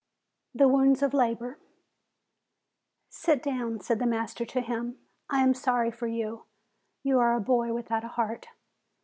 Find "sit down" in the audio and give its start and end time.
3.11-3.79